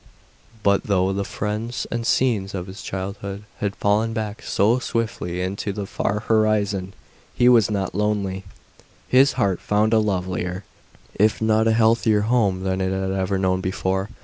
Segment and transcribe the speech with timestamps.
[0.63, 5.71] But though the friends and scenes of his childhood had fallen back so swiftly into
[5.71, 6.95] the far horizon,
[7.35, 8.43] he was not lonely.
[9.07, 10.63] His heart found a lovelier,
[11.13, 14.09] if not a healthier home, than it had ever known before.